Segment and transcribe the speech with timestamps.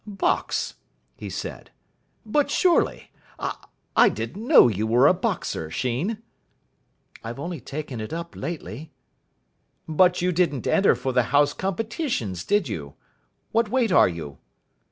[0.07, 0.77] "Box?"
[1.15, 1.69] he said.
[2.25, 3.11] "But surely
[3.95, 6.23] I didn't know you were a boxer, Sheen."
[7.23, 8.91] "I've only taken it up lately."
[9.87, 12.95] "But you didn't enter for the House Competitions, did you?
[13.51, 14.39] What weight are you?"